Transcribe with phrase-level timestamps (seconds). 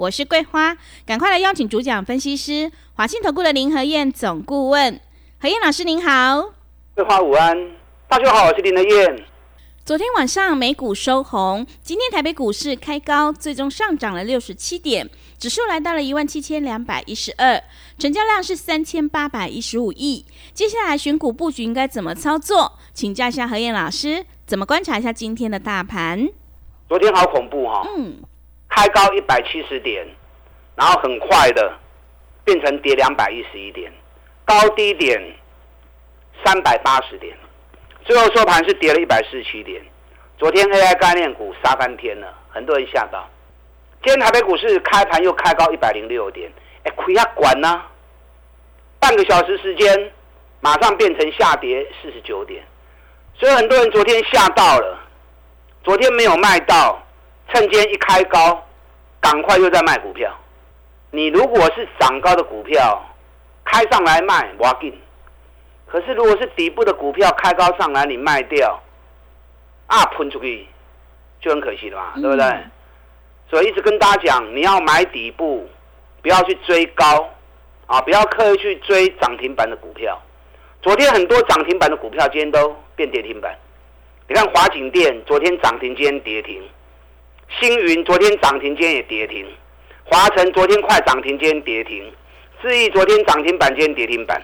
[0.00, 0.74] 我是桂花，
[1.04, 4.98] 赶快来邀请主讲分析师华信投顾的林和燕总顾问，
[5.38, 6.54] 何燕老师您好，
[6.94, 7.54] 桂花午安，
[8.08, 9.22] 大家好，我是林和燕。
[9.84, 15.06] 昨天晚上美股收红，今天台北股市开高，最终上涨了六十七点，
[15.38, 17.62] 指数来到了一万七千两百一十二，
[17.98, 20.24] 成交量是三千八百一十五亿。
[20.54, 22.78] 接下来选股布局应该怎么操作？
[22.94, 26.26] 请教一下何燕老师，怎么观察一下今天的大盘？
[26.88, 28.14] 昨天好恐怖哈，嗯，
[28.70, 30.06] 开高一百七十点，
[30.76, 31.72] 然后很快的
[32.44, 33.92] 变成跌两百一十一点，
[34.44, 35.20] 高低点
[36.44, 37.36] 三百八十点。
[38.04, 39.82] 最后收盘是跌了一百四十七点。
[40.38, 43.28] 昨天 AI 概念股杀翻天了，很多人吓到。
[44.02, 46.50] 今天台北股市开盘又开高一百零六点，
[46.84, 47.82] 哎，亏下管呢？
[48.98, 50.12] 半个小时时间，
[50.60, 52.64] 马上变成下跌四十九点。
[53.34, 54.98] 所以很多人昨天吓到了，
[55.84, 56.99] 昨天没有卖到，
[57.52, 58.66] 趁今天一开高，
[59.20, 60.32] 赶快又在卖股票。
[61.10, 63.04] 你如果是涨高的股票，
[63.64, 64.96] 开上来卖，挖进。
[65.86, 68.80] 可是，如果是底部的股票开高上来，你卖掉，
[69.88, 70.66] 啊喷出去，
[71.40, 72.46] 就很可惜了嘛，对不对？
[73.50, 75.68] 所以一直跟大家讲，你要买底部，
[76.22, 77.28] 不要去追高，
[77.86, 80.16] 啊，不要刻意去追涨停板的股票。
[80.80, 83.52] 昨天很多涨停板的股票，今天都变跌停板。
[84.28, 86.62] 你看华景电昨天涨停，今天跌停；
[87.58, 89.44] 星云昨天涨停，今天也跌停；
[90.04, 92.04] 华晨昨天快涨停，今天跌停；
[92.62, 94.40] 智毅昨天涨停板，今天跌停板。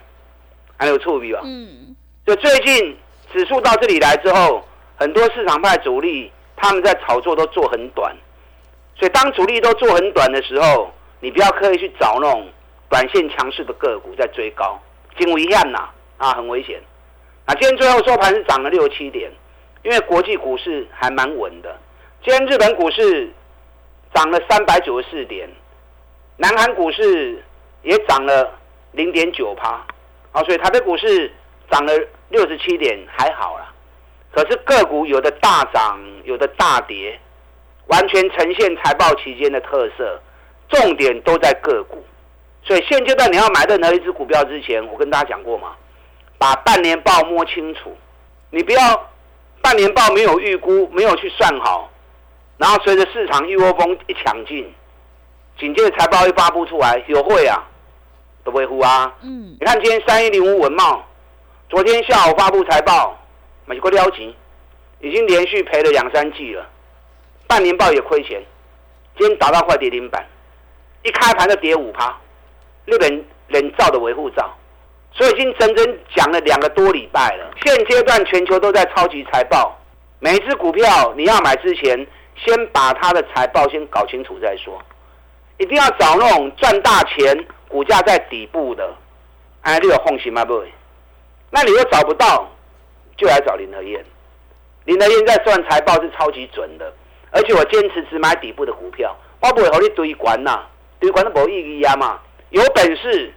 [0.77, 1.41] 还有触笔吧。
[1.45, 1.97] 嗯，
[2.27, 2.97] 就最近
[3.33, 8.15] 指数到这里来之后，很多市场派主力他们在炒作都做很短，
[8.97, 12.47] 所以当主力都做很短的时候，你不要刻意去找那种
[12.91, 14.79] 短线强势的个股在追高，
[15.19, 15.89] 惊危险呐
[16.19, 16.79] 啊，很危险。
[17.47, 19.31] 啊，今天最后收盘是涨了六七点，
[19.83, 21.75] 因为国际股市还蛮稳的。
[22.27, 23.33] 今天日本股市
[24.13, 25.49] 涨了三百九十四点，
[26.37, 27.41] 南韩股市
[27.83, 28.53] 也涨了
[28.91, 29.81] 零点九趴。
[30.33, 31.33] 啊，所以台北股市
[31.71, 31.93] 涨了
[32.29, 33.73] 六十七点，还好啦。
[34.33, 37.17] 可是个股有的大涨，有的大跌，
[37.87, 40.21] 完全呈现财报期间的特色，
[40.69, 42.05] 重点都在个股。
[42.65, 45.77] 所以现阶段你要买任何一只股票之前，我跟大家讲过嘛，
[46.39, 47.97] 把半年报摸清楚。
[48.51, 49.11] 你不要
[49.63, 51.89] 半年报没有预估，没有去算好，
[52.59, 54.73] 然后随着市场一窝蜂一抢进，
[55.59, 57.63] 紧接着财报一发布出来，有会啊。
[58.45, 59.13] 都维护啊！
[59.23, 61.05] 嗯，你看今天三一零五文茂，
[61.69, 63.19] 昨天下午发布财报，
[63.65, 64.33] 美国撩钱，
[65.01, 66.65] 已经连续赔了两三季了，
[67.49, 68.41] 半年报也亏钱，
[69.19, 70.25] 今天打到快跌停板，
[71.03, 72.17] 一开盘就跌五趴，
[72.85, 74.49] 日本人造的维护照，
[75.11, 77.51] 所以已经整整讲了两个多礼拜了。
[77.65, 79.77] 现阶段全球都在超级财报，
[80.21, 82.07] 每一只股票你要买之前，
[82.37, 84.81] 先把他的财报先搞清楚再说，
[85.59, 87.47] 一定要找那种赚大钱。
[87.69, 88.95] 股价在底部的，
[89.63, 90.45] 哎，你有放心吗？
[90.45, 90.63] 不，
[91.51, 92.49] 那你又找不到，
[93.17, 94.05] 就来找林和燕。
[94.85, 96.91] 林和燕在算财报是超级准的，
[97.33, 100.65] 而且我坚持只买底部的股票，我不会和你堆管呐，
[101.01, 102.21] 堆管都没意义啊嘛。
[102.51, 103.35] 有本事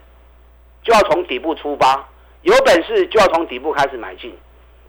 [0.84, 2.08] 就要从底部出发，
[2.44, 4.32] 有本事就要从底部开始买进，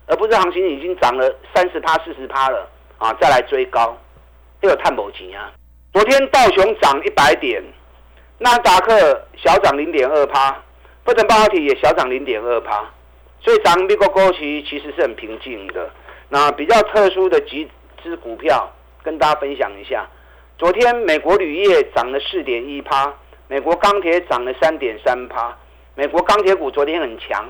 [0.07, 2.69] 而不是行情已经涨了三十趴、四十趴了
[3.01, 3.99] 啊，再来追高，
[4.61, 5.51] 都有探宝钱啊。
[5.93, 7.61] 昨天道琼涨一百点。
[8.43, 10.51] 纳达克小涨零点二趴，
[11.05, 12.91] 富腾半导体也小涨零点二趴，
[13.39, 15.91] 所以涨美国股市其实是很平静的。
[16.31, 17.69] 那比较特殊的几
[18.03, 18.67] 只股票
[19.03, 20.09] 跟大家分享一下，
[20.57, 23.13] 昨天美国铝业涨了四点一趴，
[23.47, 25.55] 美国钢铁涨了三点三趴，
[25.95, 27.47] 美国钢铁股昨天很强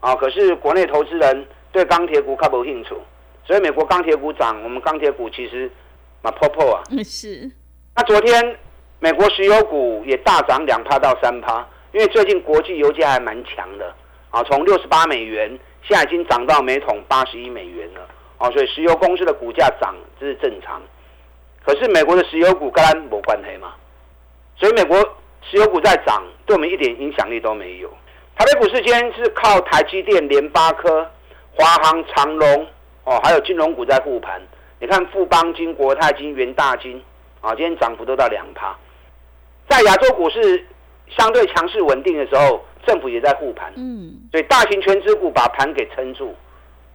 [0.00, 2.98] 啊，可是国内投资人对钢铁股看不清楚，
[3.44, 5.70] 所以美国钢铁股涨，我们钢铁股其实
[6.22, 6.82] 嘛破破啊。
[7.04, 7.50] 是。
[7.96, 8.56] 那昨天。
[9.04, 13.92] 美国石油股也大涨两趴到三趴，因为最近国际油价还蛮强的
[14.30, 18.08] 啊，从六十八美元现在已经涨到每桶八十一美元了
[18.38, 20.80] 啊，所以石油公司的股价涨这是正常。
[21.64, 23.74] 可是美国的石油股跟它没关系嘛，
[24.54, 24.96] 所以美国
[25.50, 27.92] 石油股在涨，对我们一点影响力都没有。
[28.36, 31.10] 台北股市今天是靠台积电、联发科、
[31.56, 32.68] 华航、长隆
[33.04, 34.40] 哦，还有金融股在护盘。
[34.78, 37.00] 你看富邦金、国泰金、元大金
[37.40, 38.76] 啊，今天涨幅都到两趴。
[39.68, 40.66] 在亚洲股市
[41.08, 46.34] 相对强势稳定的时候，政府也在护盘，嗯，所以大型全指股把盘给撑住。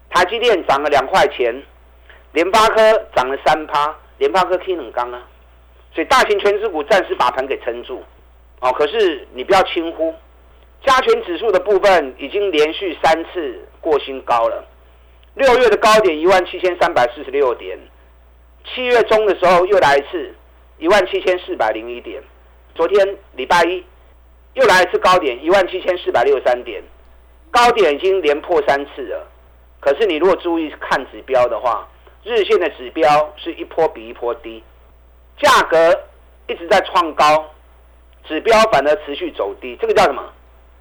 [0.10, 1.64] 台积电涨了两块钱，
[2.34, 5.22] 联发科涨了三趴，联发科 K 冷刚啊，
[5.94, 8.04] 所以大型全指股暂时把盘给撑住。
[8.60, 10.14] 哦，可是你不要轻忽，
[10.86, 14.64] 加权指数的部分已经连续三次过新高了。
[15.38, 17.78] 六月的高点一万七千三百四十六点，
[18.66, 20.34] 七月中的时候又来一次
[20.80, 22.20] 一万七千四百零一点，
[22.74, 23.84] 昨天礼拜一
[24.56, 26.82] 又来一次高点一万七千四百六十三点，
[27.52, 29.28] 高点已经连破三次了。
[29.80, 31.88] 可是你如果注意看指标的话，
[32.24, 34.64] 日线的指标是一波比一波低，
[35.40, 35.78] 价格
[36.48, 37.46] 一直在创高，
[38.28, 40.34] 指标反而持续走低，这个叫什么？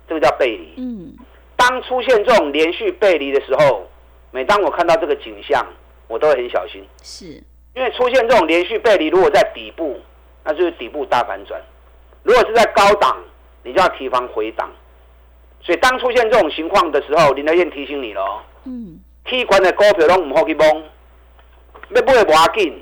[0.08, 0.72] 这个叫背离。
[0.78, 1.14] 嗯，
[1.56, 3.86] 当出现这种连续背离的时候，
[4.30, 5.66] 每当我看到这个景象，
[6.08, 7.26] 我都会很小心，是，
[7.74, 9.98] 因为出现这种连续背离，如果在底部，
[10.44, 11.58] 那就是底部大反转；
[12.22, 13.16] 如果是在高档，
[13.62, 14.70] 你就要提防回档。
[15.62, 18.40] 所以当出现这种情况的时候，林德燕提醒你了哦。
[18.64, 20.64] 嗯，期权的股票拢唔好去摸，
[21.90, 22.80] 要买无要紧，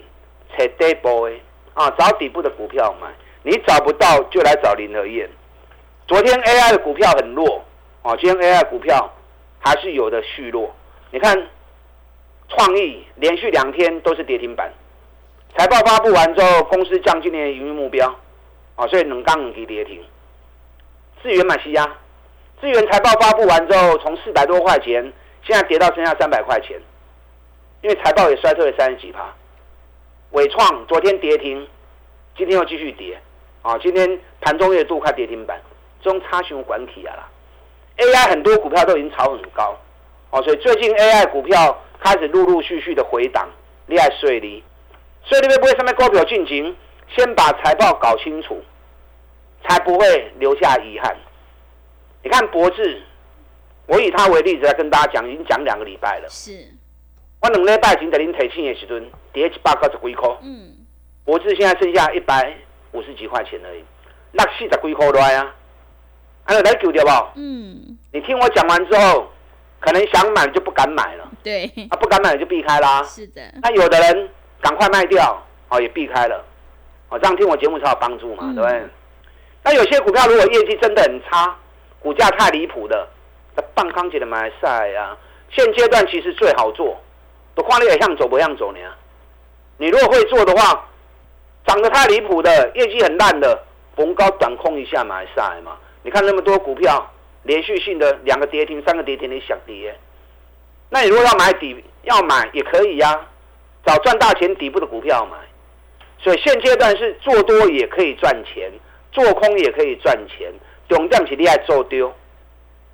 [0.59, 1.35] 找底部的
[1.75, 3.09] 啊，找底部的股票买。
[3.43, 5.29] 你找不到就来找林和燕。
[6.07, 7.63] 昨天 AI 的股票很弱
[8.03, 9.11] 啊，今天 AI 股票
[9.59, 10.75] 还是有的续弱。
[11.15, 11.33] 你看，
[12.49, 14.69] 创意连续两天都是跌停板，
[15.57, 18.13] 财报发布完之后，公司降今年的营运目标
[18.75, 20.03] 啊，所以能刚两期跌停。
[21.23, 21.89] 智源买西亚，
[22.61, 25.13] 智源财报发布完之后，从四百多块钱。
[25.45, 26.81] 现在跌到剩下三百块钱，
[27.83, 29.33] 因为财报也衰退了三十几趴。
[30.31, 31.69] 伟创昨天跌停，
[32.37, 33.17] 今天又继续跌，
[33.63, 35.61] 啊，今天盘中月度快跌停板，
[36.03, 37.29] 中差熊管体啊啦。
[37.99, 39.79] AI 很多股票都已经炒很高，
[40.35, 43.49] 哦，所以最近 AI 股票开始陆陆续续的回档，
[43.87, 44.65] 厉害税利，
[45.23, 46.77] 所以你们不会上面股票进行，
[47.15, 48.61] 先把财报搞清楚，
[49.63, 51.17] 才不会留下遗憾。
[52.23, 53.03] 你看博智。
[53.87, 56.29] 我以他为例子来跟大家讲，已经讲两个礼拜了。
[56.31, 56.53] 是，
[57.43, 60.27] 我两礼拜前在您提醒的时阵，跌一百九十几块。
[60.41, 60.73] 嗯，
[61.23, 62.57] 博智现在剩下一百
[62.93, 63.85] 五十几块钱而已，
[64.33, 65.55] 那四十几块来啊，
[66.45, 67.33] 还有来救掉不？
[67.35, 69.31] 嗯，你听我讲完之后，
[69.85, 73.03] 可能想买就不敢买了，对，啊，不敢买就避开啦。
[73.03, 74.31] 是的，那有的人
[74.63, 75.39] 赶快卖掉，
[75.69, 76.43] 哦，也避开了，
[77.11, 78.83] 哦，这样听我节目才有帮助嘛，嗯对不对？
[79.63, 81.55] 那有些股票如果业绩真的很差，
[82.01, 83.07] 股价太离谱的。
[83.57, 85.17] 那半康姐的马来赛啊，
[85.51, 86.99] 现阶段其实最好做，
[87.55, 88.79] 都看你也像走不像走呢？
[89.77, 90.89] 你如果会做的话，
[91.67, 93.63] 涨得太离谱的，业绩很烂的，
[93.95, 95.77] 逢高短空一下马来赛嘛。
[96.03, 97.11] 你看那么多股票，
[97.45, 99.95] 连续性的两个跌停、三个跌停，你想跌？
[100.91, 103.21] 那你如果要买底，要买也可以呀，
[103.85, 105.39] 找赚大钱底部的股票买。
[106.19, 108.71] 所以现阶段是做多也可以赚钱，
[109.13, 110.53] 做空也可以赚钱，
[110.89, 112.13] 重点是你爱做丢。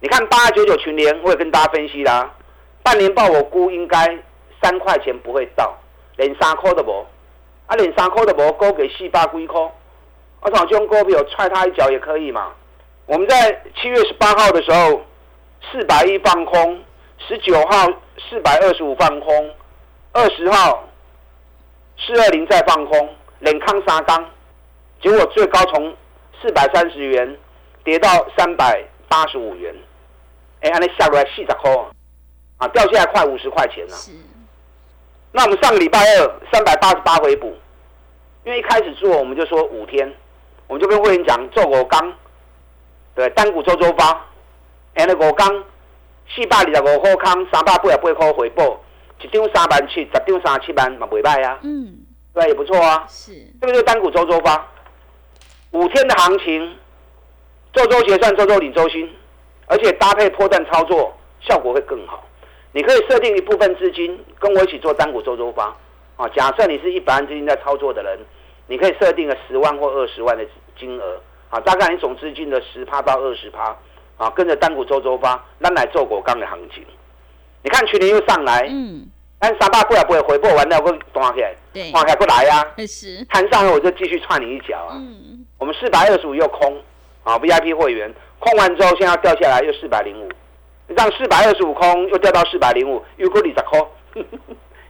[0.01, 2.35] 你看八九九群联，我也跟大家分析啦。
[2.83, 4.19] 半年报我估应该
[4.63, 5.79] 三块钱不会到，
[6.17, 7.07] 连三块都无。
[7.67, 9.61] 啊，连三块都无，高给四百几块。
[10.41, 12.53] 我想这种股票踹他一脚也可以嘛。
[13.11, 15.03] 我们在七月十八号的时候，
[15.69, 16.81] 四百一放空，
[17.19, 19.51] 十九号四百二十五放空，
[20.13, 20.89] 二十号
[21.99, 24.25] 四二零再放空，冷康沙钢，
[25.03, 25.93] 结果最高从
[26.41, 27.37] 四百三十元
[27.83, 29.75] 跌到三百八十五元。
[30.61, 31.69] 哎，按那下来四十块
[32.59, 33.97] 啊，掉下来快五十块钱了。
[33.97, 34.13] 是，
[35.33, 37.57] 那我们上个礼拜二三百八十八回补，
[38.45, 40.15] 因为一开始做我们就说五天，
[40.69, 42.15] 我们就跟会员讲做五缸，
[43.15, 44.11] 对，单股周周发，
[44.95, 45.65] 哎，那五缸
[46.29, 48.81] 四百二十五块康，三百八十八块回报，
[49.21, 51.99] 一张三万七，十张三十七万，嘛袂歹啊，嗯，
[52.35, 53.05] 对，也不错啊。
[53.09, 54.69] 是，这个就是单股周周发，
[55.73, 56.77] 五天的行情，
[57.73, 59.11] 周周结算，周周领周薪。
[59.73, 62.27] 而且搭配破蛋操作，效果会更好。
[62.73, 65.73] 你可以设定一部分资金跟我一起做单股周周发
[66.17, 66.29] 啊。
[66.35, 68.19] 假设你是一百万资金在操作的人，
[68.67, 70.45] 你可以设定个十万或二十万的
[70.77, 73.77] 金额啊，大概你总资金的十趴到二十趴
[74.17, 76.85] 啊，跟着单股周周发，那来做果钢的行情。
[77.63, 79.07] 你看去年又上来，嗯，
[79.39, 84.95] 但三八不了不会回破完了，我断起来，对，断起来过来呀、啊，是，弹上来我就继续踹你一脚啊。
[84.97, 86.81] 嗯，我们四百二十五又空
[87.25, 88.13] 啊，VIP 会员。
[88.39, 90.29] 空完之后，现在掉下来又四百零五，
[90.87, 93.87] 让四百二十五空又掉到四百零五，又过你十空，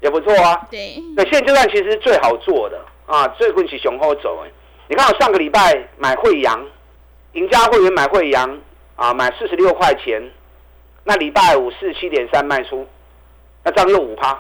[0.01, 0.69] 也不错啊。
[0.71, 4.51] 对，那现阶段其实最好做的啊，最近是雄厚走哎。
[4.91, 6.67] 你看我上个礼拜买惠阳，
[7.35, 8.59] 赢家会员买惠阳
[8.97, 10.21] 啊，买四十六块钱，
[11.05, 12.85] 那礼拜五四七点三卖出，
[13.63, 14.31] 那这样又五趴，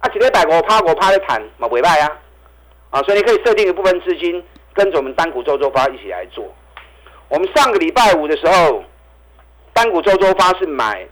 [0.00, 2.10] 啊，几礼拜五趴五趴的谈嘛，尾卖啊，
[2.90, 6.52] 啊，所以你可以设定一部分资金跟着我们单股周周发一起来做。
[7.28, 8.82] 我们上个礼拜五的时候，
[9.72, 11.06] 单股周周发是买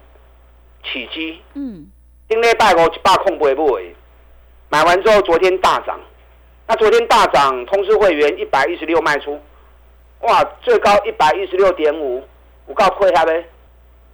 [0.82, 1.88] 起基，嗯，
[2.28, 3.94] 今天拜五一百空不会不会，
[4.68, 6.00] 买完之后昨天大涨，
[6.72, 9.38] 那昨天大涨，通知会员一百一十六卖出，
[10.20, 12.26] 哇，最高一百一十六点五，
[12.64, 13.44] 我告退他呗，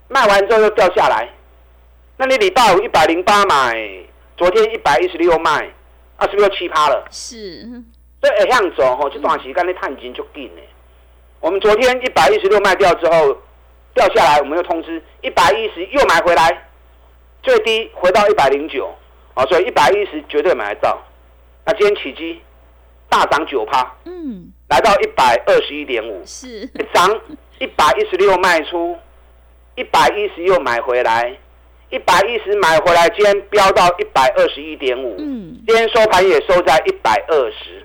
[0.08, 1.28] 卖完之后又掉下来，
[2.16, 3.78] 那你礼拜五一百零八买，
[4.36, 5.70] 昨天一百一十六卖，
[6.18, 7.62] 那是不是又奇葩了，是，
[8.20, 10.62] 所以会向走吼，这段时间你探金就紧呢。
[11.38, 13.38] 我们昨天一百一十六卖掉之后
[13.94, 16.68] 掉下来，我们又通知一百一十又买回来，
[17.40, 18.92] 最低回到一百零九，
[19.34, 21.00] 啊，所以一百一十绝对买得到。
[21.64, 22.42] 那今天起基
[23.08, 27.20] 大涨九趴，嗯，来到一百二十一点五，是，涨
[27.58, 28.96] 一百一十六卖出，
[29.74, 31.36] 一百一十又买回来，
[31.90, 37.84] 一百一十买回来，今天飙到一百二十一点五，嗯，今天收盘也收在一百二十。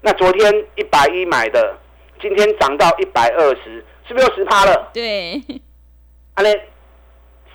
[0.00, 1.76] 那昨天一百一买的，
[2.20, 4.88] 今天涨到一百二十，是不是又十趴了？
[4.92, 5.42] 对，
[6.34, 6.68] 啊嘞，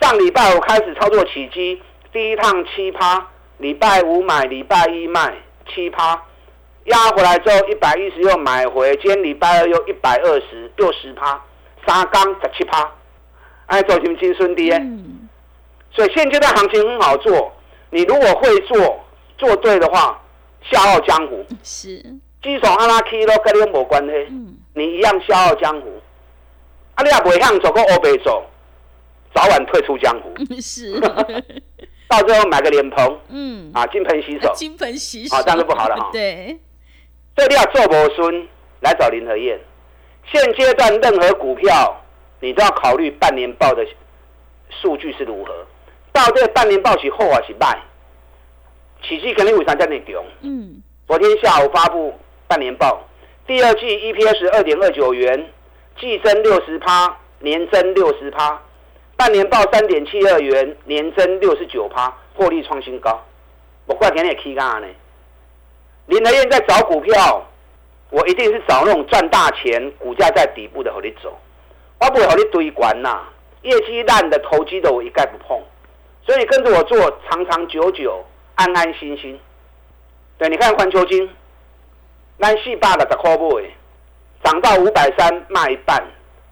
[0.01, 1.81] 上礼拜我开始操作起基，
[2.11, 3.27] 第一趟七趴，
[3.57, 5.33] 礼拜五买，礼拜一卖
[5.73, 6.21] 七趴，
[6.85, 11.39] 压回来之后一百一十又买回，今天礼拜二又一百二十，六十趴，
[11.85, 12.91] 三缸十七趴，
[13.67, 14.77] 哎，走进金顺跌。
[14.77, 15.29] 嗯，
[15.93, 17.51] 所以现阶段行情很好做，
[17.91, 18.99] 你如果会做，
[19.37, 20.19] 做对的话，
[20.63, 21.45] 笑傲江湖。
[21.63, 21.97] 是，
[22.41, 26.01] 基础阿拉 K 都跟你无关系，嗯，你一样笑傲江湖。
[26.95, 28.43] 啊，你也袂向走，跟欧北走，
[29.33, 30.33] 早晚退出江湖。
[30.59, 30.99] 是，
[32.09, 36.09] 到最后买个脸盆嗯，啊，金盆洗手，金盆洗手，啊这样就不好了哈。
[36.11, 36.59] 对，
[37.35, 38.47] 这你要做博孙
[38.81, 39.59] 来找林和燕。
[40.31, 42.01] 现阶段任何股票，
[42.39, 43.85] 你都要考虑半年报的
[44.69, 45.65] 数据是如何。
[46.11, 47.79] 到这个半年报是好还是坏？
[49.01, 50.23] 起基肯定为啥这么强？
[50.41, 52.13] 嗯，昨天下午发布
[52.47, 53.01] 半年报，
[53.47, 55.49] 第二季 EPS 二点二九元，
[55.99, 58.61] 季增六十趴，年增六十趴，
[59.17, 63.25] 半年报三点七二元，年增六十九趴，获利创新高。
[63.87, 64.87] 我怪天也 K 干呢。
[66.11, 67.41] 林和燕在找股票，
[68.09, 71.39] 我一定是找那种赚大钱、股价在底部的和你走，
[72.01, 73.23] 我不会和你堆管呐。
[73.61, 75.57] 业绩烂的、投机的，我一概不碰。
[76.25, 76.99] 所以跟着我做，
[77.29, 78.21] 长长久久，
[78.55, 79.39] 安安心心。
[80.37, 81.29] 对，你看环球金，
[82.41, 83.69] 咱四百六十块买，
[84.43, 86.03] 涨到五百三卖一半，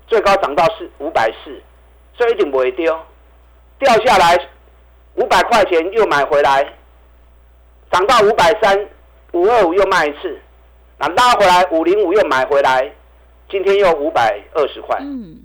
[0.08, 1.62] 最高涨到四五百四，
[2.16, 2.98] 所以一定不会丢。
[3.78, 4.40] 掉下来
[5.16, 6.66] 五百块钱又买回来，
[7.92, 8.88] 涨到五百三
[9.32, 10.40] 五二五又卖一次，
[10.98, 12.92] 那拉回来五零五又买回来，
[13.50, 14.98] 今天又五百二十块。
[15.00, 15.38] 嗯，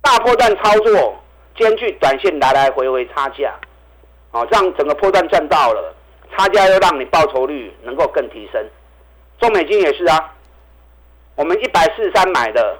[0.00, 1.16] 大波段操作，
[1.56, 3.54] 兼具短线来来回回差价，
[4.30, 5.94] 哦，让整个破段赚到了，
[6.30, 8.64] 差价又让你报酬率能够更提升。
[9.40, 10.34] 中美金也是啊，
[11.34, 12.78] 我们一百四十三买的，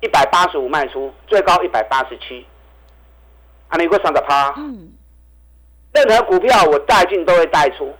[0.00, 2.46] 一百八十五卖出，最高一百八十七，
[3.68, 4.54] 啊，你给我上个趴。
[4.56, 4.92] 嗯，
[5.92, 7.94] 任何股票我带进都会带出。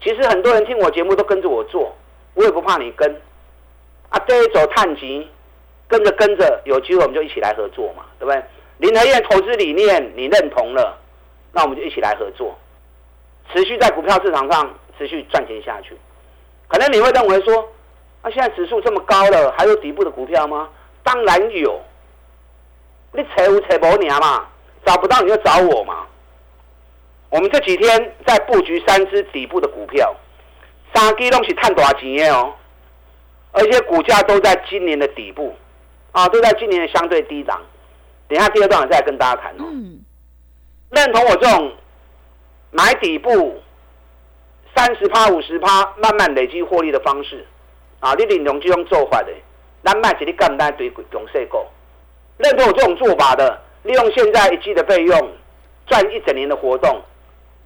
[0.00, 1.94] 其实很多人听我节目都跟着我做，
[2.34, 3.20] 我也不怕你跟。
[4.10, 5.28] 啊，这一走探级，
[5.86, 8.42] 跟着跟着，有机会我们就一起来合作嘛，对不对？
[8.78, 10.96] 林和燕投资理念你认同了，
[11.52, 12.56] 那我们就一起来合作，
[13.52, 15.96] 持续在股票市场上持续赚钱下去。
[16.68, 17.68] 可能你会认为说，
[18.22, 20.68] 啊，现在指数这么高了，还有底部的股票吗？
[21.02, 21.80] 当然有。
[23.10, 24.46] 你找有找无娘嘛，
[24.84, 26.06] 找不到你就找我嘛。
[27.30, 30.14] 我们这几天在布局三只底部的股票，
[30.94, 32.54] 三支都是探大钱的哦，
[33.52, 35.54] 而且股价都在今年的底部，
[36.12, 37.60] 啊，都在今年的相对低档。
[38.28, 39.64] 等一下第二段我再跟大家谈哦。
[39.70, 40.00] 嗯，
[40.90, 41.72] 认同我这种
[42.70, 43.62] 买底部
[44.74, 47.46] 三十趴、五十趴，慢慢累积获利的方式
[48.00, 49.32] 啊，你领用这种做法的，
[49.84, 51.58] 咱卖一你干单对强势股。
[52.38, 55.32] 认同我这种做法的，利用现在一季的费用
[55.86, 57.02] 赚一整年的活动，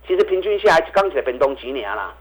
[0.07, 2.15] 其实平均下来刚起来变动几年啦。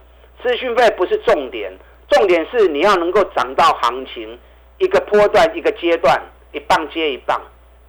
[0.44, 1.72] 资讯费不是重点，
[2.10, 4.40] 重点是你要能够涨到行情
[4.80, 6.20] 一个波段一个阶段，
[6.52, 7.40] 一棒接一棒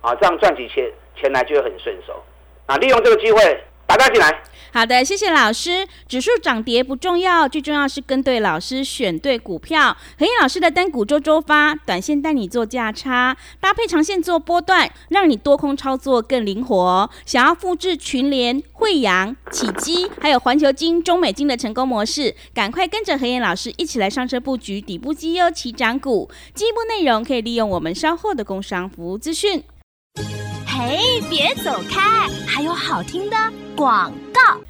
[0.00, 2.22] 啊，这样赚起钱钱来就会很顺手
[2.66, 2.76] 啊。
[2.76, 4.42] 利用这个机会打单进来。
[4.72, 5.87] 好的，谢谢老师。
[6.08, 9.94] 指数涨跌不重要，最重要是跟对老师，选对股票。
[10.18, 17.11] 何燕老师的单股周周发，短线带你做价差，搭配长线做波段，让你多空操作更灵活。
[17.26, 26.30] 想要复制群联、惠阳、启基，还有环球金、中美金的成功模式，赶快跟着何燕老师一起来上车布局底部绩优起涨股。
[26.54, 29.62] 进一步内容可以利用我们稍后的工商服务资讯。
[30.66, 33.37] 嘿，别走开，还有好听的
[33.76, 34.61] 广告。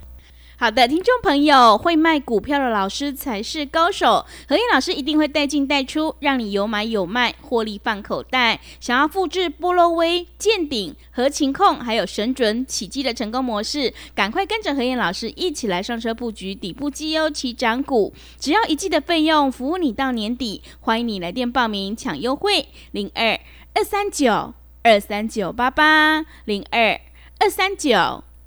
[0.57, 4.25] 好的，听众朋友，会卖股票的老师才是高手。
[4.49, 8.61] 何燕老师一定会带进带出，让你有买有卖，获利放口袋。
[8.79, 18.15] 想要复制波洛威、见顶、和情控还有神准、起基的成功模式，赶快跟着何燕老师一起来上车布局底部绩优起涨股。
[18.39, 20.63] 只要一季的费用，服务你到年底。
[20.79, 23.41] 欢迎你来电报名抢优惠，零二
[23.75, 24.55] 二三九
[24.85, 27.01] 二三九八八零二
[27.41, 28.23] 二三九。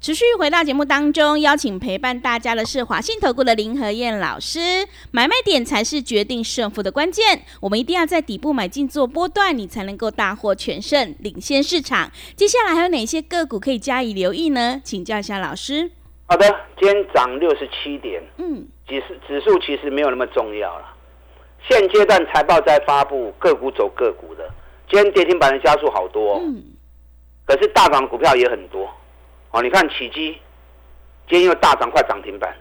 [0.00, 4.88] 持续回到节目当中，邀请陪伴大家的是华信投顾的林和燕老师。
[5.10, 12.10] 买卖点才是决定胜负的关键，我们一定要在底部买进做波段，你才能够大获全胜，领先市场。
[12.34, 14.80] 接下来还有哪些个股可以加以留意呢？
[14.82, 15.90] 请教一下老师。
[16.24, 20.96] 好的，今天涨六十七点，嗯，指数指数其实没有那么重要了。
[21.68, 24.48] 现阶段财报在发布，个股走个股的。
[24.90, 26.64] 今天跌停板的加速好多，嗯，
[27.44, 28.88] 可是大涨股票也很多。
[29.52, 30.38] 哦，你看起基，
[31.28, 32.54] 今天又大涨，快涨停板。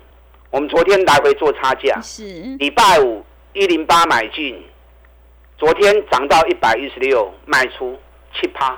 [0.49, 2.23] 我们昨天来回做差价，是
[2.57, 4.59] 礼拜五一零八买进，
[5.55, 7.95] 昨天涨到一百一十六卖出
[8.33, 8.75] 七趴，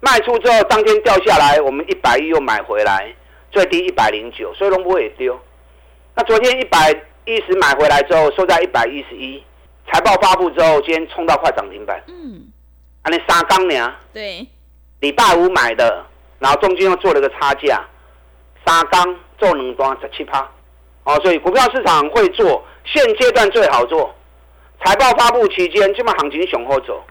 [0.00, 3.14] 卖出之后当天掉下来，我们一百一又买回来，
[3.52, 5.38] 最低一百零九，所以龙波也丢。
[6.16, 6.90] 那昨天一百
[7.26, 9.40] 一十买回来之后，收在一百一十一，
[9.86, 12.02] 财报发布之后，今天冲到快涨停板。
[12.08, 12.50] 嗯，
[13.02, 13.94] 啊，你三缸呢？
[14.12, 14.44] 对，
[14.98, 16.06] 礼拜五买的。
[16.40, 17.80] 然后中间又做了个差价，
[18.66, 20.40] 三缸做两端十七趴，
[21.04, 24.12] 哦，所以股票市场会做，现阶段最好做。
[24.82, 27.04] 财报发布期间，这么行情雄厚走，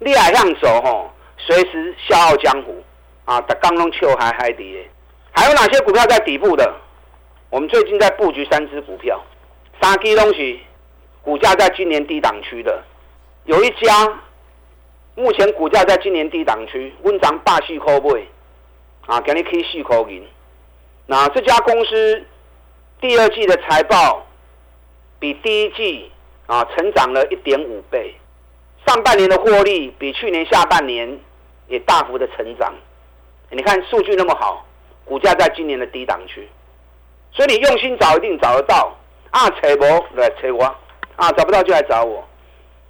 [0.00, 2.82] 你还向走吼，随时笑傲江湖
[3.24, 3.40] 啊！
[3.42, 4.90] 在刚中秋还嗨的，
[5.30, 6.74] 还有哪些股票在底部的？
[7.50, 9.22] 我们最近在布局三只股票，
[9.80, 10.60] 三基东西，
[11.22, 12.82] 股价在今年低档区的，
[13.44, 14.20] 有一家
[15.14, 18.18] 目前股价在今年低档区，温涨霸气可不？
[19.06, 20.26] 啊，给你可以细口银。
[21.06, 22.24] 那这家公司
[23.00, 24.26] 第二季的财报
[25.18, 26.10] 比第一季
[26.46, 28.14] 啊成长了一点五倍，
[28.86, 31.18] 上半年的获利比去年下半年
[31.68, 32.74] 也大幅的成长。
[33.50, 34.66] 你看数据那么好，
[35.04, 36.48] 股价在今年的低档区，
[37.32, 38.96] 所以你用心找一定找得到。
[39.30, 40.64] 啊，找不来找我，
[41.16, 42.26] 啊找不到就来找我。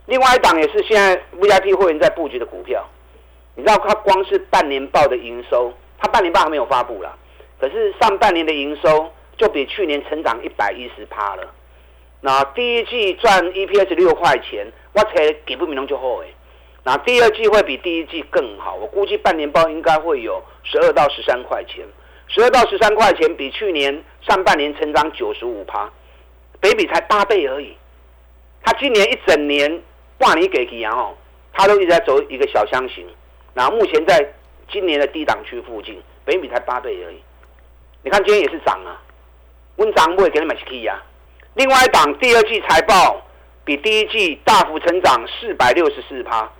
[0.04, 2.86] 另外一档也是现在 VIP 会员在布局的股票，
[3.56, 5.72] 你知道它光是半年报的营收。
[5.98, 7.16] 它半年报还没有发布了，
[7.58, 11.54] 可是上半年的营收就比去年成长一百一十趴了。
[12.20, 16.26] 那第一季赚 EPS 六块钱，我才给不明龙就好哎。
[16.84, 21.84] 那第二季会比第一季更好，我估计半年报应该会有十二到十三块钱，
[22.28, 25.90] 十二到十三块钱比去年上半年成长九十五趴，
[26.60, 27.76] 北比才八倍而已。
[28.62, 29.82] 他今年一整年
[30.18, 31.14] 半年给几阳哦，
[31.52, 33.06] 他都一直在走一个小箱型，
[33.54, 34.32] 然后目前在。
[34.70, 37.20] 今年的低档区附近，北米才八倍而已。
[38.02, 39.00] 你看今天也是涨啊，
[39.76, 41.02] 温涨不会给你买 key 啊。
[41.54, 43.22] 另外一档第二季财报
[43.64, 46.50] 比第一季大幅成长四百六十四趴，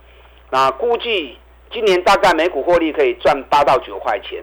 [0.51, 1.37] 那估计
[1.71, 4.43] 今年大概每股获利可以赚八到九块钱。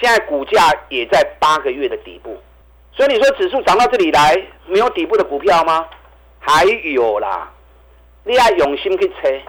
[0.00, 2.40] 现在股价也在八个月的底部，
[2.92, 5.86] 所以你说指数涨到这里来，没有底部的股票吗？
[6.38, 7.50] 还有啦，
[8.24, 9.42] 你要用心去猜，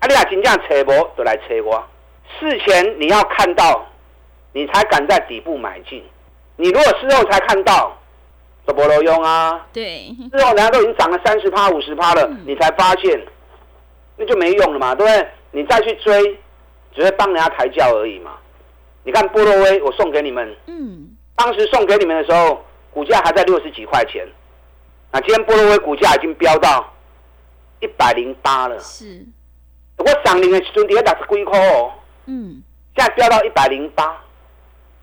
[0.00, 1.84] 啊，你要真正猜无，就来猜我。
[2.38, 3.86] 事前你要看到，
[4.52, 6.02] 你才敢在底部买进。
[6.56, 7.96] 你如果事后才看到，
[8.64, 9.66] 都不能用啊。
[9.72, 13.20] 对，事后人家都已经涨了三十趴、五十趴了，你才发现，
[14.16, 15.28] 那就没用了嘛，对不对？
[15.50, 16.38] 你再去追，
[16.94, 18.32] 只会帮人家抬轿而已嘛。
[19.04, 24.26] 你看波洛威，我送给你们，嗯，当时送给你们的时候，股价还在六十几块钱，
[25.10, 26.92] 那今天波洛威股价已经飙到
[27.80, 28.78] 一百零八了。
[28.78, 29.26] 是，
[29.96, 31.90] 我涨零的时阵，底下打是几块哦。
[32.26, 32.62] 嗯，
[32.96, 34.22] 现在飙到一百零八，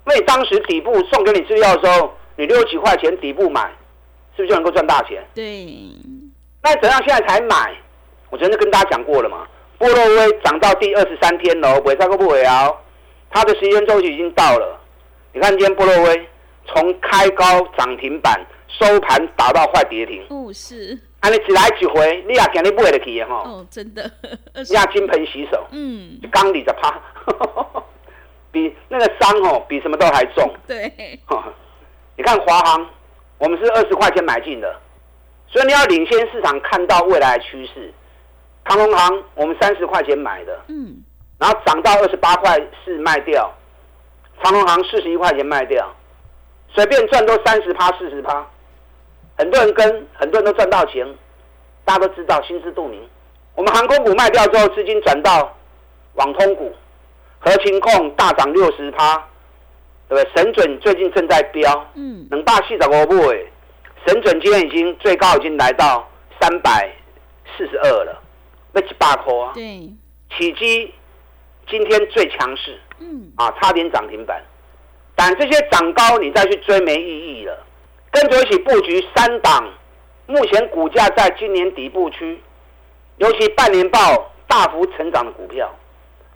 [0.07, 3.69] 因为当时底部送给你资料的时候，你六几块钱底部买，
[4.35, 5.23] 是不是就能够赚大钱？
[5.33, 5.67] 对。
[6.61, 7.73] 那怎样现在才买？
[8.29, 9.47] 我昨天跟大家讲过了嘛。
[9.77, 12.69] 波洛威涨到第二十三天了，尾三个不尾啊，
[13.29, 14.79] 它的时间周期已经到了。
[15.33, 16.29] 你看今天波洛威
[16.65, 17.45] 从开高
[17.77, 20.25] 涨停板收盘打到快跌停。
[20.27, 20.99] 不是。
[21.19, 21.29] 啊！
[21.29, 23.35] 你一来一回，你也肯定不会得去的吼。
[23.35, 24.09] 哦，真的。
[24.55, 25.67] 你也金盆洗手。
[25.71, 26.19] 嗯。
[26.31, 26.99] 缸里的趴，
[28.51, 30.49] 比那个伤哦，比什么都还重。
[30.65, 30.91] 对。
[32.15, 32.89] 你看华航，
[33.37, 34.79] 我们是二十块钱买进的，
[35.47, 37.93] 所以你要领先市场看到未来的趋势。
[38.65, 41.03] 长龙行我们三十块钱买的，嗯，
[41.39, 43.51] 然后涨到二十八块四卖掉，
[44.43, 45.89] 长隆行四十一块钱卖掉，
[46.73, 48.45] 随便赚都三十趴四十趴，
[49.39, 51.07] 很多人跟，很多人都赚到钱，
[51.85, 52.99] 大家都知道，心知肚明。
[53.55, 55.57] 我们航空股卖掉之后，资金转到
[56.15, 56.75] 网通股，
[57.39, 59.15] 核情控大涨六十趴，
[60.09, 60.29] 对不对？
[60.35, 63.49] 神准最近正在飙，嗯，能大细涨我不会，
[64.05, 66.05] 神准今天已经最高已经来到
[66.41, 66.93] 三百
[67.57, 68.21] 四十二了，
[68.73, 69.53] 那几百块啊。
[69.53, 69.89] 对，
[70.37, 70.93] 起基
[71.69, 74.43] 今天最强势嗯，啊，差点涨停板。
[75.15, 77.65] 但这些涨高你再去追没意义了，
[78.11, 79.71] 跟着一起布局三档，
[80.25, 82.41] 目前股价在今年底部区，
[83.17, 85.73] 尤其半年报大幅成长的股票，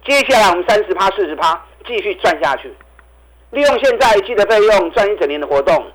[0.05, 2.73] 接下来我们三十趴、四十趴继续赚下去，
[3.51, 5.85] 利用现在一季的费用赚一整年的活动，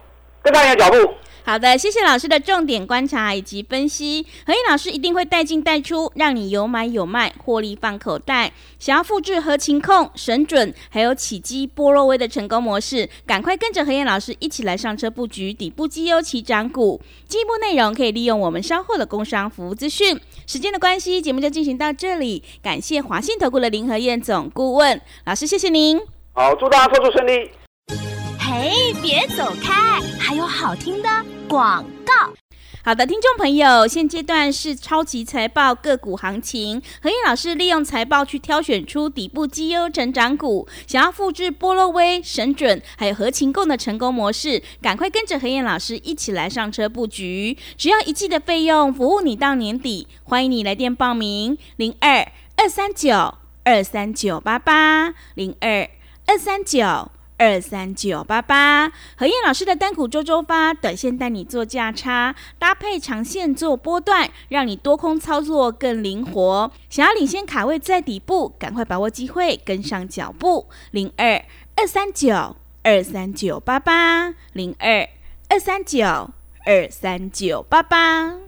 [0.43, 1.15] 跟上你的脚步。
[1.49, 4.27] 好的，谢谢老师的重点观察以及分析。
[4.45, 8.53] 何燕老师一定会带进带出，让你有买有卖，获利放口袋。
[8.79, 17.01] 想要复制合情控、神准还有起基、波若威的成功模式，赶快跟着何燕老师一起来上车布局底部绩优起涨股。
[17.27, 20.21] 进一步内容可以利用我们稍后的工商服务资讯。
[20.47, 22.43] 时间的关系，节目就进行到这里。
[22.63, 25.99] 感谢华信投顾的林和燕总顾问老师，谢谢您。
[26.35, 27.51] 好，祝大家操作顺利。
[28.51, 31.09] 嘿，别走开，还有好听的
[31.47, 32.33] 广告。
[32.83, 36.81] 好的，听众朋友，现阶段是超级财报个股行情。
[37.03, 47.55] 何燕老师利用财报去挑选出底部绩优成长股，想要复制波洛威、神准还有合情共的成功模式，赶快跟着何燕老师一起来上车布局。
[47.77, 50.09] 只要一季的费用，服务你到年底。
[50.25, 53.35] 欢迎你来电报名：零二二三九
[53.65, 55.91] 二三九八八零二
[56.25, 57.11] 二三九。
[57.39, 66.71] 二三九八八，何燕老师的单股周周发，短线带你做价差，搭配长线做波段，让你多空操作更灵活。
[66.91, 70.67] 想要领先卡位在底部，赶快把握机会，跟上脚步。
[70.91, 71.45] 零二
[71.77, 75.09] 二三九二三九八八，零二
[75.49, 76.05] 二三九
[76.67, 78.48] 二三九八八。